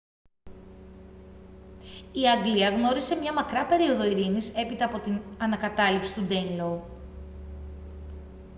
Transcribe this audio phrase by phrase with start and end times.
[2.11, 6.87] η αγγλία γνώρισε μια μακρά περίοδο ειρήνης έπειτα από την ανακατάληψη του ντέινλο